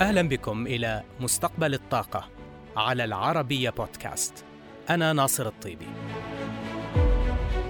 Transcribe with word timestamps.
أهلا 0.00 0.22
بكم 0.22 0.66
إلى 0.66 1.02
مستقبل 1.20 1.74
الطاقة 1.74 2.28
على 2.76 3.04
العربية 3.04 3.70
بودكاست. 3.70 4.44
أنا 4.90 5.12
ناصر 5.12 5.46
الطيبي. 5.46 5.86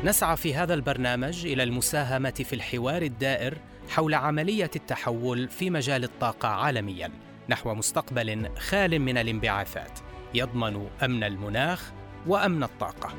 نسعى 0.05 0.37
في 0.37 0.55
هذا 0.55 0.75
البرنامج 0.75 1.47
إلى 1.47 1.63
المساهمة 1.63 2.31
في 2.31 2.53
الحوار 2.53 3.03
الدائر 3.03 3.59
حول 3.89 4.15
عملية 4.15 4.71
التحول 4.77 5.49
في 5.49 5.71
مجال 5.71 6.05
الطاقة 6.05 6.49
عالميا 6.49 7.11
نحو 7.49 7.75
مستقبل 7.75 8.51
خال 8.59 8.99
من 8.99 9.19
الانبعاثات 9.19 9.99
يضمن 10.35 10.89
أمن 11.03 11.25
المناخ 11.25 11.93
وأمن 12.27 12.63
الطاقة. 12.63 13.15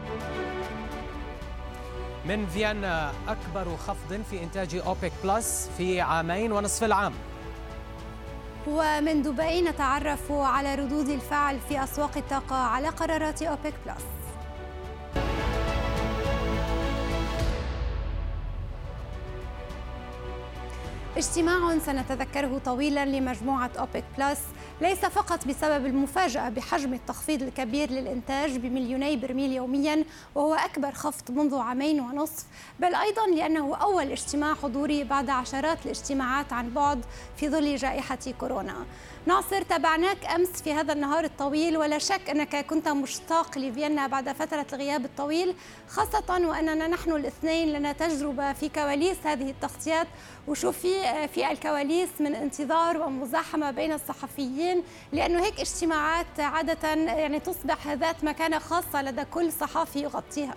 من 2.26 2.48
فيينا 2.48 3.12
أكبر 3.28 3.78
خفض 3.78 4.22
في 4.30 4.44
إنتاج 4.44 4.76
أوبك 4.76 5.12
بلس 5.24 5.70
في 5.78 6.02
عامين 6.02 6.52
ونصف 6.52 6.84
العام. 6.84 7.14
ومن 8.68 9.22
دبي 9.22 9.62
نتعرف 9.62 10.32
على 10.32 10.76
ردود 10.76 11.10
الفعل 11.10 11.60
في 11.70 11.84
أسواق 11.84 12.18
الطاقة 12.18 12.56
على 12.56 12.90
قرارات 12.90 13.42
أوبك 13.42 13.74
بلس. 13.86 14.04
اجتماع 21.18 21.78
سنتذكره 21.80 22.62
طويلا 22.66 23.06
لمجموعة 23.06 23.72
أوبك 23.80 24.04
بلس 24.18 24.42
ليس 24.82 25.00
فقط 25.00 25.48
بسبب 25.48 25.86
المفاجأة 25.86 26.50
بحجم 26.50 26.94
التخفيض 26.94 27.42
الكبير 27.42 27.92
للإنتاج 27.92 28.58
بمليوني 28.58 29.16
برميل 29.16 29.52
يوميا 29.52 30.04
وهو 30.36 30.54
أكبر 30.54 30.92
خفض 30.92 31.32
منذ 31.32 31.56
عامين 31.56 32.00
ونصف 32.00 32.46
بل 32.80 32.96
أيضا 32.96 33.28
لأنه 33.36 33.76
أول 33.76 34.12
اجتماع 34.12 34.54
حضوري 34.54 35.04
بعد 35.04 35.30
عشرات 35.30 35.86
الاجتماعات 35.86 36.54
عن 36.54 36.70
بعد 36.70 37.06
في 37.38 37.50
ظل 37.50 37.76
جائحة 37.76 38.18
كورونا. 38.40 38.86
ناصر 39.28 39.62
تابعناك 39.62 40.26
أمس 40.26 40.62
في 40.62 40.74
هذا 40.74 40.94
النهار 40.94 41.24
الطويل 41.24 41.78
ولا 41.78 41.98
شك 41.98 42.30
أنك 42.30 42.56
كنت 42.56 42.88
مشتاق 42.88 43.58
لفيينا 43.58 44.08
بعد 44.08 44.30
فترة 44.32 44.66
الغياب 44.74 45.06
الطويل 45.06 45.56
خاصة 45.90 46.48
وأننا 46.48 46.88
نحن 46.88 47.12
الاثنين 47.12 47.74
لنا 47.74 47.92
تجربة 47.92 48.54
في 48.54 48.70
كواليس 48.70 49.18
هذه 49.24 49.50
التغطيات. 49.50 50.08
وشوف 50.48 50.78
في 50.78 51.28
في 51.28 51.52
الكواليس 51.52 52.10
من 52.20 52.36
انتظار 52.36 53.02
ومزاحمة 53.02 53.72
بين 53.72 53.94
الصحفيين 53.94 54.84
لأنه 55.12 55.44
هيك 55.44 55.60
اجتماعات 55.60 56.40
عادة 56.40 56.90
يعني 56.94 57.40
تصبح 57.40 57.88
ذات 57.88 58.24
مكانة 58.24 58.60
خاصة 58.60 59.02
لدى 59.02 59.26
كل 59.26 59.52
صحافي 59.52 60.00
يغطيها. 60.00 60.56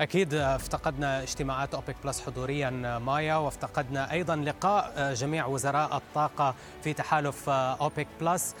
أكيد 0.00 0.34
افتقدنا 0.34 1.22
اجتماعات 1.22 1.74
أوبك 1.74 1.96
بلس 2.04 2.20
حضوريا 2.20 2.98
مايا 2.98 3.36
وافتقدنا 3.36 4.12
أيضا 4.12 4.36
لقاء 4.36 5.14
جميع 5.14 5.46
وزراء 5.46 5.96
الطاقة 5.96 6.54
في 6.84 6.92
تحالف 6.92 7.48
أوبك 7.48 8.06
بلس. 8.20 8.54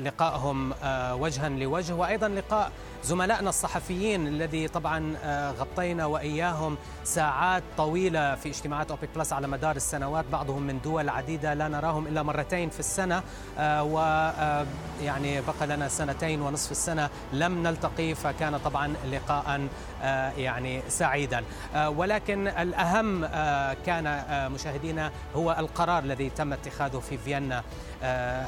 لقائهم 0.00 0.72
وجها 1.20 1.48
لوجه 1.48 1.94
وأيضا 1.94 2.28
لقاء 2.28 2.72
زملائنا 3.04 3.48
الصحفيين 3.48 4.26
الذي 4.26 4.68
طبعا 4.68 5.14
غطينا 5.58 6.06
وإياهم 6.06 6.76
ساعات 7.04 7.62
طويلة 7.76 8.34
في 8.34 8.48
اجتماعات 8.48 8.90
أوبك 8.90 9.08
بلس 9.16 9.32
على 9.32 9.46
مدار 9.46 9.76
السنوات 9.76 10.24
بعضهم 10.32 10.62
من 10.62 10.80
دول 10.80 11.08
عديدة 11.08 11.54
لا 11.54 11.68
نراهم 11.68 12.06
إلا 12.06 12.22
مرتين 12.22 12.70
في 12.70 12.80
السنة. 12.80 13.22
ويعني 13.60 15.40
بقى 15.40 15.66
لنا 15.66 15.88
سنتين 15.88 16.42
ونصف 16.42 16.70
السنة 16.70 17.10
لم 17.32 17.62
نلتقي 17.62 18.14
فكان 18.14 18.58
طبعا 18.58 18.94
لقاء 19.12 19.68
يعني 20.36 20.63
سعيدا. 20.88 21.44
ولكن 21.76 22.48
الأهم 22.48 23.26
كان 23.86 24.24
مشاهدينا 24.52 25.10
هو 25.36 25.56
القرار 25.58 26.02
الذي 26.02 26.30
تم 26.30 26.52
اتخاذه 26.52 26.98
في 26.98 27.18
فيينا 27.18 27.62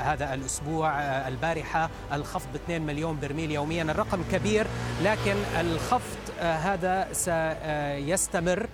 هذا 0.03 0.35
الأسبوع 0.35 1.01
البارحة. 1.29 1.91
الخفض 2.13 2.53
ب 2.53 2.55
2 2.55 2.83
مليون 2.83 3.21
برميل 3.21 3.51
يوميا 3.51 3.83
الرقم 3.83 4.25
كبير 4.33 4.67
لكن 5.03 5.37
الخفض 5.61 6.19
هذا 6.41 7.09
سيستمر. 7.13 8.67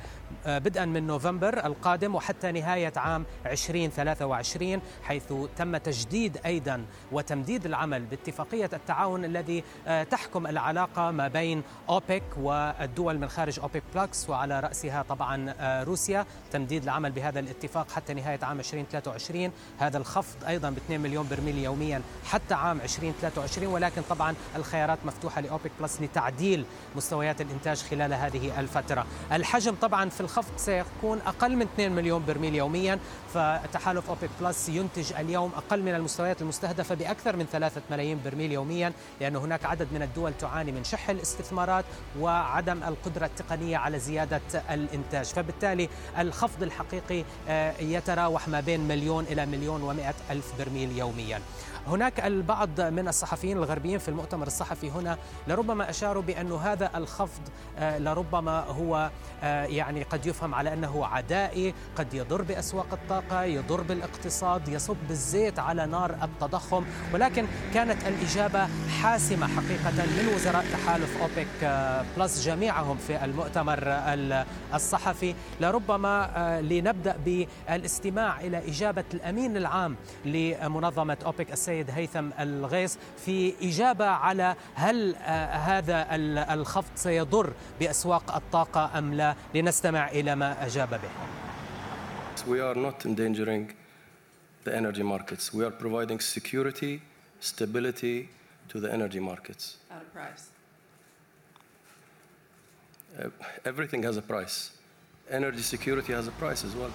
بدءا 0.47 0.85
من 0.85 1.07
نوفمبر 1.07 1.67
القادم 1.67 2.15
وحتى 2.15 2.53
نهاية 2.53 2.93
عام 2.97 3.25
2023 3.47 4.81
حيث 5.03 5.33
تم 5.57 5.77
تجديد 5.77 6.39
أيضا 6.47 6.85
وتمديد 7.13 7.67
العمل 7.67 8.03
باتفاقية 8.03 8.71
التعاون 8.73 9.25
الذي 9.25 9.65
تحكم 10.11 10.47
العلاقة 10.47 11.11
ما 11.11 11.29
بين 11.29 11.63
أوبك 11.89 12.23
والدول 12.37 13.19
من 13.19 13.29
خارج 13.29 13.61
أوبك 13.61 13.83
بلس 13.95 14.31
وعلى 14.31 14.61
رأسها 14.61 15.03
طبعا 15.03 15.55
روسيا. 15.83 16.27
تمديد 16.53 16.83
العمل 16.83 17.13
بهذا 17.13 17.41
الاتفاق 17.41 17.91
حتى 17.91 18.15
نهاية 18.15 18.39
عام 18.43 18.59
2023 18.59 19.51
هذا 19.79 19.99
الخفض 19.99 20.45
أيضا 20.45 20.71
ب 20.71 20.77
2 20.77 21.01
مليون 21.01 21.29
برميل 21.31 21.59
يوميا 21.59 22.03
حتى 22.25 22.55
عام 22.55 22.81
2023 22.81 23.73
ولكن 23.73 24.03
طبعا 24.11 24.35
الخيارات 24.57 24.99
مفتوحة 25.05 25.41
لأوبك 25.41 25.71
بلس 25.81 26.01
لتعديل 26.01 26.65
مستويات 26.97 27.41
الإنتاج 27.41 27.83
خلال 27.83 28.15
هذه 28.15 28.61
الفترة. 28.61 29.07
الحجم 29.33 29.75
طبعا 29.75 30.09
في 30.09 30.21
الخفض 30.23 30.53
سيكون 30.57 31.19
أقل 31.27 31.57
من 31.57 31.63
2 31.63 31.93
مليون 31.93 32.25
برميل 32.25 32.55
يوميا 32.55 32.99
فتحالف 33.35 34.09
أوبك 34.09 34.31
بلس 34.41 34.69
ينتج 34.69 35.13
اليوم 35.13 35.53
أقل 35.57 35.83
من 35.83 35.95
المستويات 35.95 36.43
المستهدفة 36.43 36.95
بأكثر 36.95 37.37
من 37.37 37.47
3 37.53 37.83
ملايين 37.91 38.21
برميل 38.25 38.53
يوميا 38.53 38.93
لأن 39.21 39.37
هناك 39.37 39.65
عدد 39.65 39.89
من 39.93 40.03
الدول 40.03 40.33
تعاني 40.35 40.73
من 40.73 40.85
شح 40.85 41.11
الاستثمارات 41.11 41.85
وعدم 42.21 42.83
القدرة 42.83 43.27
التقنية 43.27 43.77
على 43.77 43.99
زيادة 43.99 44.41
الإنتاج. 44.71 45.27
فبالتالي 45.27 45.89
الخفض 46.19 46.63
الحقيقي 46.63 47.25
يتراوح 47.81 48.49
ما 48.49 48.61
بين 48.61 48.89
مليون 48.89 49.25
إلى 49.25 49.47
مليون 49.47 49.83
ومئة 49.83 50.15
ألف 50.31 50.53
برميل 50.59 50.99
يوميا. 50.99 51.41
هناك 51.87 52.21
البعض 52.21 52.81
من 52.81 53.09
الصحفيين 53.09 53.57
الغربيين 53.57 53.99
في 53.99 54.09
المؤتمر 54.09 54.47
الصحفي 54.47 54.91
هنا 54.91 55.19
لربما 55.49 55.91
أشاروا 55.91 56.23
بأن 56.23 56.53
هذا 56.53 56.91
الخفض 56.95 57.41
لربما 57.81 58.61
هو 58.61 59.11
يعني 59.43 60.03
قد 60.03 60.27
يفهم 60.27 60.55
على 60.55 60.73
أنه 60.73 61.07
عدائي 61.07 61.75
قد 61.97 62.15
يضر 62.15 62.43
بأسواق 62.43 62.87
الطاقة 62.93 63.43
يضر 63.43 63.81
بالاقتصاد 63.81 64.69
يصب 64.69 65.11
الزيت 65.11 65.59
على 65.59 65.87
نار 65.87 66.17
التضخم. 66.23 66.85
ولكن 67.15 67.47
كانت 67.75 68.07
الإجابة 68.07 68.69
حاسمة 69.03 69.47
حقيقة 69.47 70.07
من 70.07 70.33
وزراء 70.35 70.65
تحالف 70.73 71.23
أوبك 71.23 71.49
بلس 72.17 72.47
جميعهم 72.47 72.97
في 72.97 73.25
المؤتمر 73.25 73.79
الصحفي. 74.75 75.35
لربما 75.61 76.61
لنبدأ 76.63 77.17
بالاستماع 77.25 78.41
إلى 78.41 78.69
إجابة 78.69 79.05
الأمين 79.15 79.57
العام 79.57 79.97
لمنظمة 80.25 81.17
أوبك 81.27 81.53
السيد 81.53 81.73
السيد 81.73 81.91
هيثم 81.91 82.29
الغيث 82.41 82.97
في 83.25 83.55
إجابة 83.63 84.07
على 84.07 84.55
هل 84.75 85.17
هذا 85.53 86.07
الخفض 86.55 86.91
سيضر 86.95 87.53
بأسواق 87.81 88.35
الطاقة 88.35 88.99
أم 88.99 89.15
لا. 89.15 89.32
لنستمع 89.55 90.09
إلى 90.09 90.35
ما 90.37 90.67
أجاب 90.67 90.91
به 90.91 91.11
We 92.47 92.61
are 92.61 92.75
not 92.75 93.07
endangering 93.07 93.73
the 94.65 94.75
energy 94.75 95.03
markets. 95.03 95.55
We 95.55 95.65
are 95.65 95.71
providing 95.71 96.19
security, 96.21 97.01
stability 97.41 98.29
to 98.69 98.81
the 98.81 98.93
energy 98.93 99.21
markets. 99.21 99.77
At 99.91 100.03
a 100.03 100.05
price. 100.07 100.49
Uh, 103.19 103.29
everything 103.65 104.03
has 104.03 104.17
a 104.17 104.23
price. 104.23 104.71
Energy 105.31 105.63
security 105.63 106.13
has 106.13 106.27
a 106.27 106.33
price 106.33 106.65
as 106.65 106.75
well. 106.75 106.91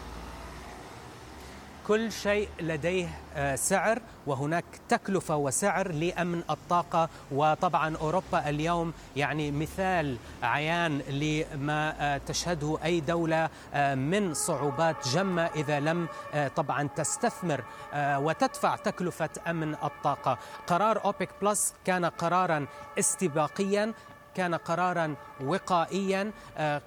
كل 1.87 2.11
شيء 2.11 2.49
لديه 2.59 3.09
سعر 3.55 4.01
وهناك 4.25 4.65
تكلفة 4.89 5.35
وسعر 5.35 5.91
لأمن 5.91 6.41
الطاقة. 6.49 7.09
وطبعا 7.31 7.97
أوروبا 7.97 8.49
اليوم 8.49 8.93
يعني 9.15 9.51
مثال 9.51 10.17
عيان 10.43 10.97
لما 10.99 12.17
تشهده 12.17 12.77
أي 12.83 12.99
دولة 12.99 13.49
من 13.95 14.33
صعوبات 14.33 15.07
جمة 15.07 15.45
إذا 15.55 15.79
لم 15.79 16.07
طبعا 16.55 16.89
تستثمر 16.95 17.63
وتدفع 17.95 18.75
تكلفة 18.75 19.29
أمن 19.47 19.73
الطاقة. 19.83 20.37
قرار 20.67 21.05
أوبك 21.05 21.29
بلس 21.41 21.73
كان 21.85 22.05
قرارا 22.05 22.65
استباقيا. 22.99 23.93
كان 24.37 24.55
قرارا 24.55 25.15
وقائيا 25.43 26.31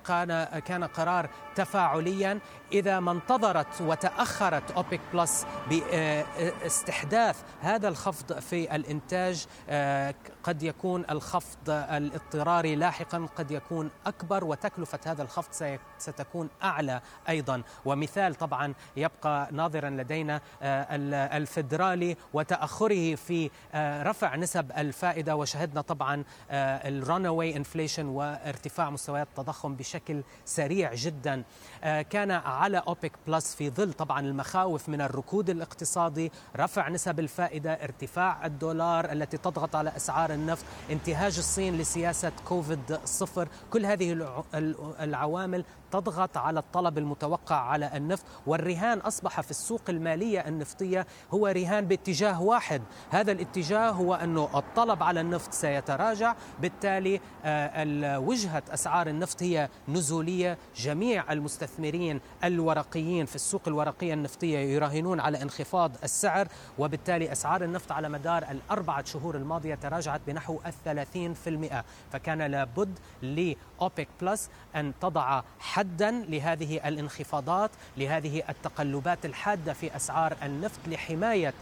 كان 0.06 0.44
كان 0.44 0.84
قرار 0.84 1.28
تفاعليا. 1.54 2.38
إذا 2.72 3.00
ما 3.00 3.12
انتظرت 3.12 3.80
وتأخرت 3.80 4.70
أوبك 4.70 5.00
بلس 5.12 5.46
باستحداث 5.70 7.42
هذا 7.60 7.88
الخفض 7.88 8.38
في 8.38 8.74
الإنتاج 8.76 9.46
قد 10.44 10.62
يكون 10.62 11.04
الخفض 11.10 11.70
الاضطراري 11.70 12.76
لاحقا 12.76 13.26
قد 13.36 13.50
يكون 13.50 13.90
أكبر 14.06 14.44
وتكلفة 14.44 14.98
هذا 15.06 15.22
الخفض 15.22 15.52
ستكون 16.00 16.48
أعلى 16.62 17.00
أيضا. 17.28 17.62
ومثال 17.84 18.34
طبعا 18.34 18.74
يبقى 18.96 19.48
ناظرا 19.52 19.90
لدينا 19.90 20.40
الفدرالي 21.36 22.16
وتأخره 22.32 23.14
في 23.14 23.50
رفع 24.02 24.36
نسب 24.36 24.72
الفائدة. 24.72 25.36
وشهدنا 25.36 25.80
طبعا 25.80 26.24
ال 26.50 26.68
run 26.68 27.20
runaway 27.20 27.54
inflation 27.56 27.98
وارتفاع 27.98 28.90
مستويات 28.90 29.28
التضخم 29.28 29.74
بشكل 29.74 30.22
سريع 30.44 30.94
جدا. 30.94 31.42
آه، 31.84 32.02
كان 32.02 32.30
على 32.30 32.78
اوبك 32.78 33.12
بلس 33.26 33.54
في 33.54 33.70
ظل 33.70 33.92
طبعا 33.92 34.20
المخاوف 34.20 34.88
من 34.88 35.00
الركود 35.00 35.50
الاقتصادي 35.50 36.32
رفع 36.56 36.88
نسب 36.88 37.20
الفائدة 37.20 37.72
ارتفاع 37.72 38.46
الدولار 38.46 39.12
التي 39.12 39.36
تضغط 39.36 39.76
على 39.76 39.96
أسعار 39.96 40.32
النفط 40.32 40.64
انتهاج 40.90 41.38
الصين 41.38 41.78
لسياسة 41.78 42.32
كوفيد 42.48 42.98
صفر. 43.04 43.48
كل 43.70 43.86
هذه 43.86 44.42
العوامل 45.00 45.64
تضغط 45.92 46.36
على 46.36 46.60
الطلب 46.60 46.98
المتوقع 46.98 47.56
على 47.56 47.96
النفط 47.96 48.24
والرهان 48.46 48.98
أصبح 48.98 49.40
في 49.40 49.50
السوق 49.50 49.82
المالية 49.88 50.48
النفطية 50.48 51.06
هو 51.30 51.46
رهان 51.46 51.86
باتجاه 51.86 52.42
واحد. 52.42 52.82
هذا 53.10 53.32
الاتجاه 53.32 53.90
هو 53.90 54.14
انه 54.14 54.48
الطلب 54.54 55.02
على 55.02 55.20
النفط 55.20 55.52
سيتراجع 55.52 56.34
بالتالي 56.60 57.20
آه، 57.44 58.18
وجهة 58.18 58.62
أسعار 58.70 59.06
النفط 59.06 59.42
هي 59.42 59.68
نزولية. 59.88 60.58
جميع 60.76 61.32
المستثمرين 61.32 62.20
الورقيين 62.44 63.26
في 63.26 63.34
السوق 63.34 63.62
الورقية 63.66 64.14
النفطية 64.14 64.58
يراهنون 64.58 65.20
على 65.20 65.42
انخفاض 65.42 65.92
السعر 66.04 66.48
وبالتالي 66.78 67.32
أسعار 67.32 67.64
النفط 67.64 67.92
على 67.92 68.08
مدار 68.08 68.44
الأربعة 68.50 69.04
شهور 69.04 69.36
الماضية 69.36 69.74
تراجعت 69.74 70.20
بنحو 70.26 70.58
الثلاثين 70.66 71.34
في 71.34 71.50
المئة. 71.50 71.84
فكان 72.12 72.42
لابد 72.42 72.98
لأوبك 73.22 74.08
بلس 74.20 74.50
أن 74.76 74.92
تضع 75.00 75.42
حدا 75.80 76.10
لهذه 76.10 76.88
الانخفاضات 76.88 77.70
لهذه 77.96 78.42
التقلبات 78.48 79.24
الحادة 79.24 79.72
في 79.72 79.96
أسعار 79.96 80.36
النفط 80.42 80.80
لحماية 80.86 81.48
آه، 81.48 81.52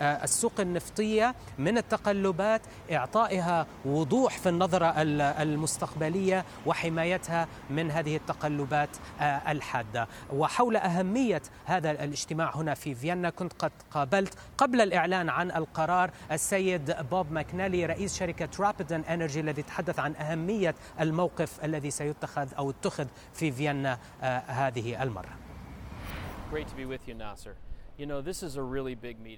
السوق 0.00 0.60
النفطية 0.60 1.34
من 1.58 1.78
التقلبات 1.78 2.62
إعطائها 2.92 3.66
وضوح 3.84 4.38
في 4.38 4.48
النظرة 4.48 4.94
المستقبلية 5.42 6.44
وحمايتها 6.66 7.48
من 7.70 7.90
هذه 7.90 8.16
التقلبات 8.16 8.88
آه، 9.20 9.52
الحادة 9.52 10.08
وحول 10.32 10.76
أهمية 10.76 11.42
هذا 11.64 11.90
الاجتماع 11.90 12.56
هنا 12.56 12.74
في 12.74 12.94
فيينا 12.94 13.30
كنت 13.30 13.52
قد 13.52 13.72
قابلت 13.90 14.34
قبل 14.58 14.80
الإعلان 14.80 15.28
عن 15.28 15.50
القرار 15.50 16.10
السيد 16.32 16.96
بوب 17.10 17.32
ماكنالي 17.32 17.86
رئيس 17.86 18.18
شركة 18.18 18.48
رابيدن 18.60 19.00
انرجي 19.00 19.40
الذي 19.40 19.62
تحدث 19.62 19.98
عن 19.98 20.16
أهمية 20.16 20.74
الموقف 21.00 21.64
الذي 21.64 21.90
سيتخذ 21.90 22.48
أو 22.58 22.70
اتخذ 22.70 23.06
في 23.34 23.52
فيينا 23.52 23.98
آه، 24.22 24.38
هذه 24.38 25.02
المرة 25.02 25.28
Great 26.50 26.68
to 26.68 26.74
be 26.74 26.86
with 26.86 27.06
you, 27.06 27.14
Nasser. 27.14 27.67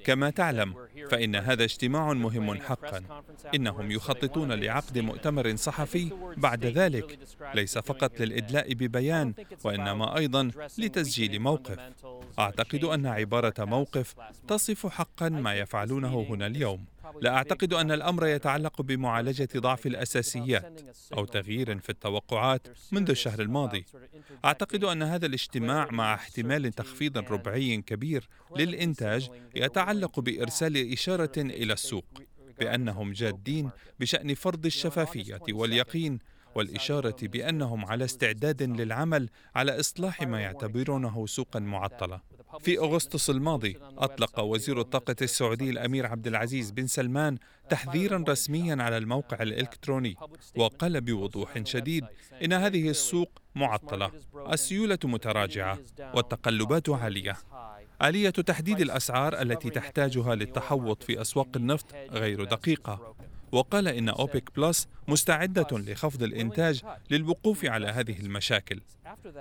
كما 0.04 0.30
تعلم 0.30 0.74
فإن 1.10 1.36
هذا 1.36 1.64
اجتماع 1.64 2.12
مهم 2.12 2.54
حقا. 2.54 3.02
إنهم 3.54 3.90
يخططون 3.90 4.52
لعقد 4.52 4.98
مؤتمر 4.98 5.56
صحفي. 5.56 6.10
بعد 6.36 6.66
ذلك 6.66 7.18
ليس 7.54 7.78
فقط 7.78 8.20
للإدلاء 8.20 8.74
ببيان 8.74 9.34
وإنما 9.64 10.16
أيضا 10.16 10.50
لتسجيل 10.78 11.40
موقف. 11.40 11.78
أعتقد 12.38 12.84
أن 12.84 13.06
عبارة 13.06 13.64
موقف 13.64 14.14
تصف 14.48 14.86
حقا 14.86 15.28
ما 15.28 15.54
يفعلونه 15.54 16.26
هنا 16.30 16.46
اليوم. 16.46 16.84
لا 17.20 17.34
أعتقد 17.34 17.72
أن 17.72 17.92
الأمر 17.92 18.26
يتعلق 18.26 18.82
بمعالجة 18.82 19.48
ضعف 19.56 19.86
الأساسيات 19.86 20.80
أو 21.12 21.24
تغيير 21.24 21.78
في 21.78 21.90
التوقعات 21.90 22.68
منذ 22.92 23.10
الشهر 23.10 23.40
الماضي. 23.40 23.84
أعتقد 24.44 24.84
أن 24.84 25.02
هذا 25.02 25.26
الاجتماع 25.26 25.88
مع 25.90 26.14
احتمال 26.14 26.72
تخفيض 26.72 27.18
ربعي 27.18 27.76
كبير 27.76 28.28
للإنتاج 28.56 29.30
يتعلق 29.54 30.20
بإرسال 30.20 30.92
إشارة 30.92 31.32
إلى 31.38 31.72
السوق 31.72 32.22
بأنهم 32.60 33.12
جادين 33.12 33.70
بشأن 34.00 34.34
فرض 34.34 34.66
الشفافية 34.66 35.40
واليقين 35.50 36.18
والإشارة 36.54 37.16
بأنهم 37.22 37.84
على 37.84 38.04
استعداد 38.04 38.62
للعمل 38.62 39.28
على 39.54 39.80
إصلاح 39.80 40.22
ما 40.22 40.40
يعتبرونه 40.40 41.26
سوقا 41.26 41.60
معطلة. 41.60 42.20
في 42.60 42.78
أغسطس 42.78 43.30
الماضي 43.30 43.78
أطلق 43.98 44.40
وزير 44.40 44.80
الطاقة 44.80 45.16
السعودي 45.22 45.70
الأمير 45.70 46.06
عبد 46.06 46.26
العزيز 46.26 46.70
بن 46.70 46.86
سلمان 46.86 47.38
تحذيرا 47.70 48.24
رسميا 48.28 48.82
على 48.82 48.96
الموقع 48.96 49.42
الإلكتروني 49.42 50.16
وقال 50.56 51.00
بوضوح 51.00 51.62
شديد 51.64 52.04
إن 52.44 52.52
هذه 52.52 52.88
السوق 52.90 53.42
معطلة 53.54 54.10
السيولة 54.52 54.98
متراجعة 55.04 55.78
والتقلبات 56.14 56.88
عالية. 56.88 57.36
آلية 58.02 58.30
تحديد 58.30 58.80
الأسعار 58.80 59.42
التي 59.42 59.70
تحتاجها 59.70 60.34
للتحوط 60.34 61.02
في 61.02 61.20
أسواق 61.20 61.48
النفط 61.56 61.94
غير 62.10 62.44
دقيقة. 62.44 63.14
وقال 63.52 63.88
إن 63.88 64.08
أوبك 64.08 64.50
بلس 64.56 64.88
مستعدة 65.08 65.66
لخفض 65.72 66.22
الإنتاج 66.22 66.82
للوقوف 67.10 67.64
على 67.64 67.86
هذه 67.86 68.20
المشاكل. 68.20 68.80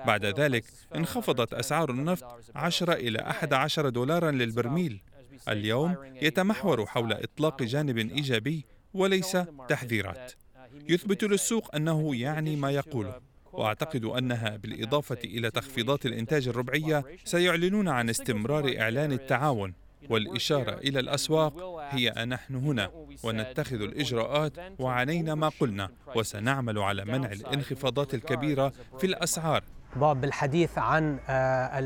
بعد 0.05 0.25
ذلك 0.25 0.63
انخفضت 0.95 1.53
أسعار 1.53 1.89
النفط 1.89 2.25
10 2.55 2.93
إلى 2.93 3.19
11 3.21 3.89
دولارا 3.89 4.31
للبرميل. 4.31 5.01
اليوم 5.49 5.95
يتمحور 6.21 6.85
حول 6.85 7.13
إطلاق 7.13 7.63
جانب 7.63 7.97
إيجابي 7.97 8.65
وليس 8.93 9.37
تحذيرات. 9.69 10.31
يثبت 10.89 11.23
للسوق 11.23 11.75
أنه 11.75 12.15
يعني 12.15 12.55
ما 12.55 12.71
يقوله. 12.71 13.29
وأعتقد 13.53 14.05
أنها 14.05 14.57
بالإضافة 14.57 15.17
إلى 15.23 15.51
تخفيضات 15.51 16.05
الإنتاج 16.05 16.47
الربعية 16.47 17.03
سيعلنون 17.25 17.87
عن 17.87 18.09
استمرار 18.09 18.79
إعلان 18.79 19.11
التعاون. 19.11 19.73
والإشارة 20.09 20.73
إلى 20.73 20.99
الأسواق 20.99 21.79
هي 21.89 22.25
نحن 22.25 22.55
هنا 22.55 22.91
ونتخذ 23.23 23.81
الإجراءات 23.81 24.53
وعلينا 24.79 25.35
ما 25.35 25.51
قلنا 25.59 25.89
وسنعمل 26.15 26.79
على 26.79 27.05
منع 27.05 27.31
الانخفاضات 27.31 28.13
الكبيرة 28.13 28.73
في 28.99 29.07
الأسعار. 29.07 29.63
بالحديث 29.95 30.77
عن 30.77 31.19
آه، 31.29 31.79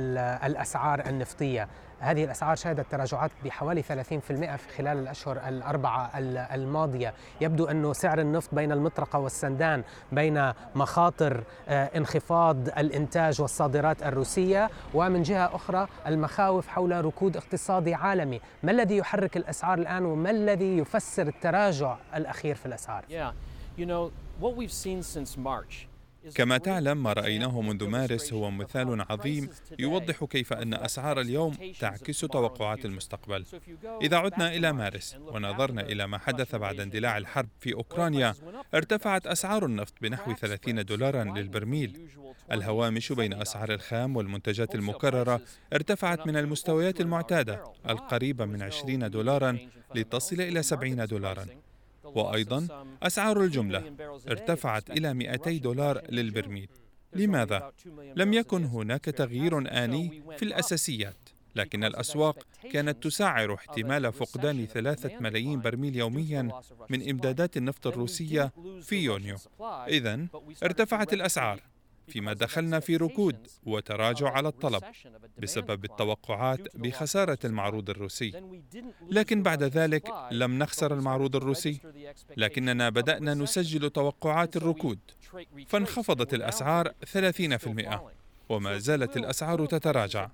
الأسعار 0.45 1.10
النفطية. 1.10 1.69
هذه 2.04 2.24
الأسعار 2.24 2.56
شهدت 2.56 2.92
تراجعات 2.92 3.32
بحوالي 3.46 3.84
30% 3.84 3.86
في 3.86 4.58
خلال 4.78 4.98
الأشهر 4.98 5.38
الأربعة 5.48 6.12
الماضية 6.54 7.14
يبدو 7.42 7.66
أنه 7.66 7.94
سعر 7.94 8.20
النفط 8.20 8.56
بين 8.56 8.72
المطرقة 8.72 9.20
والسندان 9.20 9.84
بين 10.12 10.52
مخاطر 10.76 11.44
آه، 11.68 11.90
انخفاض 11.98 12.68
الإنتاج 12.68 13.42
والصادرات 13.42 14.04
الروسية 14.04 14.70
ومن 14.94 15.24
جهة 15.24 15.56
أخرى 15.56 15.88
المخاوف 16.08 16.68
حول 16.68 17.06
ركود 17.06 17.38
اقتصادي 17.38 17.94
عالمي 17.94 18.42
ما 18.64 18.72
الذي 18.72 18.98
يحرك 18.98 19.38
الأسعار 19.38 19.78
الآن 19.78 20.06
وما 20.06 20.30
الذي 20.30 20.78
يفسر 20.78 21.28
التراجع 21.28 21.98
الأخير 22.16 22.56
في 22.56 22.66
الأسعار؟ 22.66 23.04
yeah. 23.10 23.32
you 23.78 23.86
know, 23.86 24.12
what 24.40 24.56
we've 24.56 24.72
seen 24.72 25.02
since 25.02 25.38
March 25.38 25.88
كما 26.36 26.58
تعلم 26.58 27.04
ما 27.04 27.14
رأيناه 27.14 27.62
منذ 27.62 27.88
مارس 27.88 28.34
هو 28.34 28.51
مثال 28.51 29.06
عظيم 29.10 29.50
يوضح 29.80 30.24
كيف 30.24 30.53
أن 30.53 30.74
أسعار 30.74 31.22
اليوم 31.22 31.58
تعكس 31.80 32.20
توقعات 32.20 32.86
المستقبل. 32.86 33.46
إذا 34.01 34.18
عدنا 34.18 34.56
إلى 34.56 34.72
مارس 34.74 35.18
ونظرنا 35.20 35.82
إلى 35.82 36.08
ما 36.08 36.18
حدث 36.18 36.56
بعد 36.56 36.80
اندلاع 36.80 37.18
الحرب 37.18 37.50
في 37.60 37.74
أوكرانيا 37.74 38.34
ارتفعت 38.74 39.27
أسعار 39.27 39.65
النفط 39.65 39.94
بنحو 40.01 40.34
30 40.34 40.86
دولارا 40.86 41.24
للبرميل. 41.24 42.08
الهوامش 42.51 43.12
بين 43.12 43.34
أسعار 43.34 43.74
الخام 43.74 44.15
والمنتجات 44.15 44.75
المكررة 44.75 45.42
ارتفعت 45.74 46.27
من 46.27 46.38
المستويات 46.38 47.01
المعتادة. 47.01 47.63
القريبة 47.89 48.46
من 48.46 48.62
20 48.62 49.10
دولارا 49.10 49.58
لتصل 49.96 50.42
إلى 50.42 50.63
70 50.63 51.06
دولارا. 51.06 51.46
وأيضا 52.15 52.86
أسعار 53.03 53.41
الجملة 53.41 53.93
ارتفعت 54.27 54.89
إلى 54.89 55.13
200 55.13 55.58
دولار 55.58 56.01
للبرميل. 56.10 56.70
لماذا؟ 57.13 57.72
لم 58.15 58.34
يكن 58.34 58.63
هناك 58.63 59.05
تغيير 59.05 59.84
آني 59.84 60.24
في 60.38 60.43
الأساسيات 60.43 61.15
لكن 61.55 61.84
الأسواق 61.84 62.48
كانت 62.72 63.03
تسعر 63.03 63.53
احتمال 63.53 64.13
فقدان 64.13 64.65
ثلاثة 64.65 65.20
ملايين 65.20 65.62
برميل 65.62 65.96
يوميا 65.96 66.62
من 66.89 67.10
إمدادات 67.10 67.58
النفط 67.58 67.88
الروسية 67.88 68.51
في 68.82 68.96
يونيو. 68.96 69.38
إذا 69.88 70.27
ارتفعت 70.63 71.13
الأسعار. 71.13 71.60
فيما 72.07 72.33
دخلنا 72.33 72.79
في 72.79 72.98
ركود 72.98 73.48
وتراجع 73.63 74.29
على 74.29 74.48
الطلب 74.48 74.83
بسبب 75.38 75.86
التوقعات 75.86 76.77
بخسارة 76.77 77.38
المعروض 77.45 77.89
الروسي. 77.89 78.33
لكن 79.10 79.43
بعد 79.43 79.63
ذلك 79.63 80.10
لم 80.31 80.60
نخسر 80.60 80.93
المعروض 80.93 81.36
الروسي. 81.36 81.79
لكننا 82.38 82.89
بدأنا 82.89 83.33
نسجل 83.33 83.89
توقعات 83.89 84.57
الركود. 84.57 85.00
فانخفضت 85.67 86.33
الأسعار 86.33 86.93
30% 87.13 88.01
وما 88.50 88.77
زالت 88.77 89.17
الأسعار 89.17 89.65
تتراجع. 89.65 90.29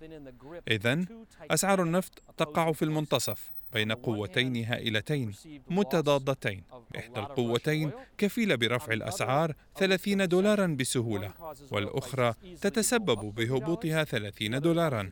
اذا 0.68 1.06
أسعار 1.52 1.84
النفط 1.84 2.22
تقع 2.38 2.72
في 2.72 2.86
المنتصف 2.86 3.52
بين 3.74 3.92
قوتين 3.92 4.66
هائلتين 4.66 5.34
متضادتين. 5.70 6.64
إحدى 6.98 7.20
القوتين 7.20 7.92
كفيلة 8.18 8.56
برفع 8.56 8.94
الأسعار 8.94 9.54
30 9.80 10.28
دولارا 10.28 10.76
بسهولة 10.80 11.32
والأخرى 11.72 12.34
تتسبب 12.62 13.36
بهبوطها 13.36 14.04
30 14.04 14.62
دولارا. 14.62 15.12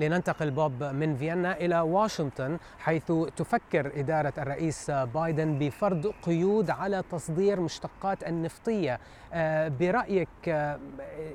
لننتقل 0.00 0.50
بوب 0.50 0.82
من 0.84 1.16
فيينا 1.16 1.56
إلى 1.56 1.80
واشنطن 1.80 2.58
حيث 2.78 3.12
تفكر 3.36 4.00
إدارة 4.00 4.32
الرئيس 4.38 4.90
بايدن 4.90 5.58
بفرض 5.58 6.06
قيود 6.22 6.70
على 6.70 7.02
تصدير 7.10 7.60
مشتقات 7.60 8.28
النفطية. 8.28 9.00
آه، 9.32 9.68
برأيك 9.68 10.28
آه، 10.48 10.78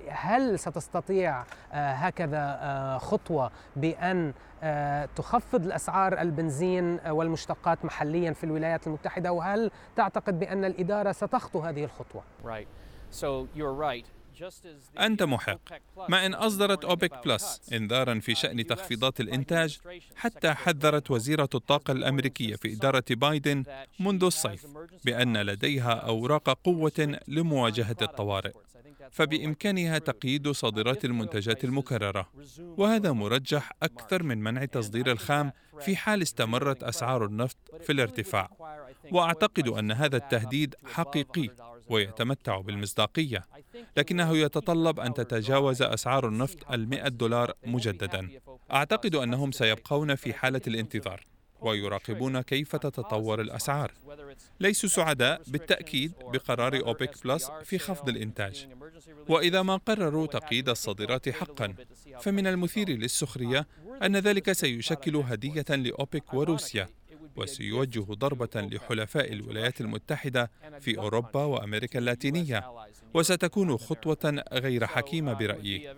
هل 0.10 0.60
ستستطيع 0.60 1.42
آه، 1.42 1.92
هكذا 1.92 2.98
خطوة 3.02 3.52
بأن 3.76 4.34
تخفض 5.16 5.66
الأسعار 5.66 6.22
البنزين 6.22 7.00
والمشتقات 7.10 7.86
محليا 7.86 8.34
في 8.34 8.44
الولايات 8.44 8.88
المتحدة؟ 8.88 9.32
وهل 9.32 9.72
تعتقد 9.96 10.40
بأن 10.40 10.66
الإدارة 10.66 11.12
ستخطو 11.46 11.60
هذه 11.60 11.84
الخطوة؟ 11.84 12.24
أنت 15.00 15.24
محق. 15.24 15.60
ما 16.10 16.26
إن 16.26 16.34
أصدرت 16.34 16.86
أوبك 16.86 17.28
بلس 17.28 17.62
إنذارا 17.74 18.20
في 18.20 18.36
شأن 18.36 18.66
تخفيضات 18.66 19.20
الإنتاج 19.20 19.80
حتى 20.16 20.54
حذرت 20.54 21.12
وزيرة 21.12 21.50
الطاقة 21.56 21.92
الأمريكية 21.92 22.56
في 22.56 22.74
إدارة 22.74 23.04
بايدن 23.10 23.64
منذ 24.00 24.24
الصيف 24.24 24.66
بأن 25.06 25.38
لديها 25.38 25.94
أوراق 25.94 26.50
قوة 26.50 27.20
لمواجهة 27.28 27.96
الطوارئ. 28.02 28.52
فبإمكانها 29.12 29.98
تقييد 29.98 30.52
صادرات 30.52 31.06
المنتجات 31.06 31.64
المكررة. 31.64 32.30
وهذا 32.60 33.12
مرجح 33.12 33.72
أكثر 33.84 34.24
من 34.24 34.38
منع 34.38 34.66
تصدير 34.66 35.12
الخام 35.12 35.52
في 35.80 35.96
حال 35.96 36.22
استمرت 36.22 36.84
أسعار 36.84 37.26
النفط 37.26 37.58
في 37.82 37.92
الارتفاع. 37.92 38.50
وأعتقد 39.12 39.68
أن 39.68 39.92
هذا 39.92 40.18
التهديد 40.18 40.76
حقيقي 40.86 41.50
ويتمتع 41.90 42.62
بالمصداقية 42.62 43.46
لكنه 43.98 44.38
يتطلب 44.38 45.00
أن 45.00 45.14
تتجاوز 45.14 45.82
أسعار 45.82 46.28
النفط 46.28 46.72
المئة 46.72 47.08
دولار 47.08 47.54
مجددا. 47.66 48.30
أعتقد 48.72 49.16
أنهم 49.16 49.52
سيبقون 49.52 50.16
في 50.16 50.34
حالة 50.34 50.62
الانتظار. 50.68 51.26
ويراقبون 51.62 52.42
كيف 52.42 52.76
تتطور 52.76 53.42
الأسعار. 53.42 53.92
ليسوا 54.60 54.90
سعداء 54.90 55.42
بالتأكيد 55.48 56.14
بقرار 56.22 56.80
أوبك 56.86 57.28
بلس 57.28 57.52
في 57.64 57.80
خفض 57.80 58.10
الإنتاج. 58.10 58.68
وإذا 59.30 59.62
ما 59.62 59.78
قرروا 59.78 60.28
تقييد 60.28 60.70
الصادرات 60.70 61.30
حقا 61.30 61.76
فمن 62.22 62.48
المثير 62.48 62.90
للسخرية 62.90 63.68
أن 64.04 64.18
ذلك 64.18 64.52
سيشكل 64.52 65.16
هدية 65.16 65.76
لأوبك 65.76 66.34
وروسيا 66.34 66.88
وسيوجه 67.36 68.14
ضربة 68.14 68.50
لحلفاء 68.56 69.34
الولايات 69.34 69.82
المتحدة 69.82 70.52
في 70.80 70.98
أوروبا 70.98 71.44
وأمريكا 71.44 72.00
اللاتينية. 72.00 72.72
وستكون 73.16 73.78
خطوة 73.78 74.44
غير 74.54 74.88
حكيمة 74.88 75.34
برأيي. 75.34 75.96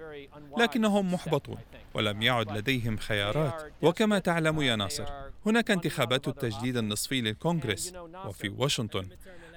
لكنهم 0.57 1.13
محبطون 1.13 1.57
ولم 1.93 2.21
يعد 2.21 2.57
لديهم 2.57 2.97
خيارات. 2.97 3.73
وكما 3.81 4.19
تعلم 4.19 4.61
يا 4.61 4.75
ناصر 4.75 5.05
هناك 5.45 5.71
انتخابات 5.71 6.27
التجديد 6.27 6.77
النصفي 6.77 7.21
للكونغرس 7.21 7.93
وفي 8.25 8.49
واشنطن. 8.49 9.07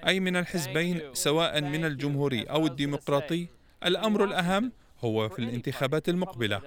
أي 0.06 0.20
من 0.20 0.36
الحزبين 0.36 1.00
سواء 1.12 1.60
من 1.60 1.84
الجمهوري 1.84 2.42
أو 2.42 2.66
الديمقراطي 2.66 3.48
الأمر 3.86 4.24
الأهم 4.24 4.72
هو 5.04 5.28
في 5.28 5.38
الانتخابات 5.38 6.08
المقبلة. 6.08 6.60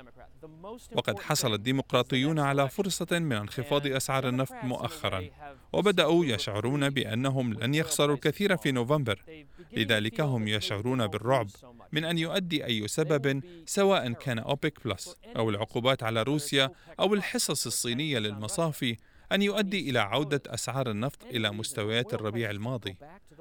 وقد 0.91 1.19
حصل 1.19 1.53
الديمقراطيون 1.53 2.39
على 2.39 2.69
فرصة 2.69 3.07
من 3.11 3.33
انخفاض 3.33 3.87
أسعار 3.87 4.29
النفط 4.29 4.55
مؤخرا 4.63 5.29
وبدأوا 5.73 6.25
يشعرون 6.25 6.89
بأنهم 6.89 7.53
لن 7.53 7.75
يخسروا 7.75 8.15
الكثير 8.15 8.57
في 8.57 8.71
نوفمبر. 8.71 9.23
لذلك 9.71 10.21
هم 10.21 10.47
يشعرون 10.47 11.07
بالرعب 11.07 11.47
من 11.91 12.05
أن 12.05 12.17
يؤدي 12.17 12.65
أي 12.65 12.87
سبب 12.87 13.43
سواء 13.65 14.11
كان 14.11 14.39
أوبك 14.39 14.87
بلس 14.87 15.15
أو 15.35 15.49
العقوبات 15.49 16.03
على 16.03 16.23
روسيا 16.23 16.69
أو 16.99 17.13
الحصص 17.13 17.65
الصينية 17.65 18.19
للمصافي 18.19 18.97
أن 19.31 19.41
يؤدي 19.41 19.89
إلى 19.89 19.99
عودة 19.99 20.41
أسعار 20.47 20.91
النفط 20.91 21.23
إلى 21.23 21.51
مستويات 21.51 22.13
الربيع 22.13 22.49
الماضي. 22.49 22.95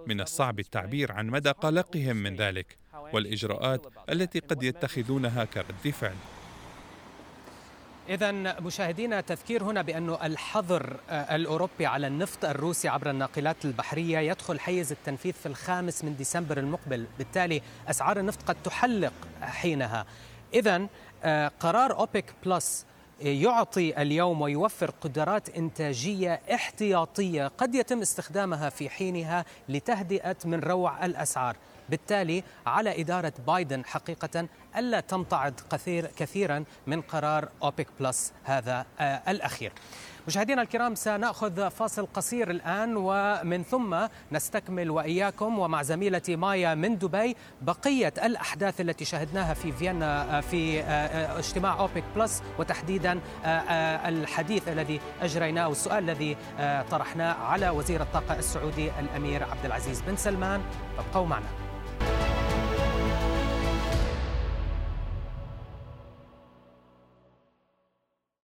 من 0.06 0.20
الصعب 0.20 0.60
التعبير 0.60 1.12
عن 1.12 1.26
مدى 1.26 1.50
قلقهم 1.50 2.16
من 2.16 2.36
ذلك 2.36 2.76
والإجراءات 3.12 3.86
التي 4.10 4.38
قد 4.38 4.62
يتخذونها 4.62 5.44
كرد 5.44 5.90
فعل. 5.92 6.16
إذا 8.08 8.32
مشاهدينا 8.60 9.20
تذكير 9.20 9.64
هنا 9.64 9.82
بأن 9.82 10.16
الحظر 10.22 10.96
آه، 11.10 11.36
الأوروبي 11.36 11.86
على 11.86 12.06
النفط 12.06 12.44
الروسي 12.44 12.88
عبر 12.88 13.10
الناقلات 13.10 13.64
البحرية 13.64 14.18
يدخل 14.18 14.60
حيز 14.60 14.92
التنفيذ 14.92 15.32
في 15.32 15.46
الخامس 15.46 16.04
من 16.04 16.16
ديسمبر 16.16 16.58
المقبل. 16.58 17.06
بالتالي 17.18 17.62
أسعار 17.88 18.18
النفط 18.18 18.42
قد 18.48 18.56
تحلق 18.64 19.12
حينها. 19.40 20.06
إذا 20.54 20.86
آه، 21.24 21.50
قرار 21.60 21.92
أوبك 21.98 22.34
بلس 22.44 22.86
يعطي 23.20 24.02
اليوم 24.02 24.40
ويوفر 24.40 24.90
قدرات 24.90 25.48
إنتاجية 25.48 26.40
احتياطية 26.54 27.46
قد 27.58 27.74
يتم 27.74 28.00
استخدامها 28.00 28.68
في 28.68 28.88
حينها 28.88 29.44
لتهدئة 29.68 30.36
من 30.44 30.60
روع 30.60 31.06
الأسعار. 31.06 31.56
بالتالي 31.92 32.44
على 32.66 33.00
إدارة 33.00 33.32
بايدن 33.46 33.84
حقيقة 33.84 34.48
ألا 34.76 35.00
تمتعض 35.00 35.54
كثير 35.70 36.06
كثيرا 36.06 36.64
من 36.86 37.00
قرار 37.00 37.48
أوبك 37.62 37.88
بلس 38.00 38.32
هذا 38.44 38.86
آه 39.00 39.22
الأخير. 39.28 39.72
مشاهدينا 40.26 40.62
الكرام 40.62 40.94
سنأخذ 40.94 41.70
فاصل 41.70 42.06
قصير 42.14 42.50
الآن 42.50 42.96
ومن 42.96 43.62
ثم 43.62 43.96
نستكمل 44.32 44.90
وإياكم 44.90 45.58
ومع 45.58 45.82
زميلتي 45.82 46.36
مايا 46.36 46.74
من 46.74 46.98
دبي 46.98 47.36
بقية 47.62 48.12
الأحداث 48.24 48.80
التي 48.80 49.04
شهدناها 49.04 49.54
في 49.54 49.72
فيينا 49.72 50.40
في 50.40 50.80
آه، 50.80 50.84
آه، 50.84 51.38
اجتماع 51.38 51.80
أوبك 51.80 52.04
بلس 52.16 52.42
وتحديدا 52.58 53.20
آه، 53.44 54.08
الحديث 54.08 54.68
الذي 54.68 55.00
أجريناه 55.22 55.68
والسؤال 55.68 56.10
الذي 56.10 56.36
طرحناه 56.90 57.34
على 57.34 57.70
وزير 57.70 58.02
الطاقة 58.02 58.38
السعودي 58.38 58.90
الأمير 59.00 59.42
عبد 59.42 59.64
العزيز 59.64 60.00
بن 60.00 60.16
سلمان. 60.16 60.60
فابقوا 60.96 61.26
معنا. 61.26 61.71